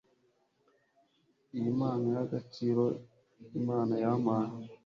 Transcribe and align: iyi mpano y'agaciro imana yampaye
iyi 1.57 1.69
mpano 1.77 2.07
y'agaciro 2.15 2.83
imana 3.59 3.93
yampaye 4.03 4.53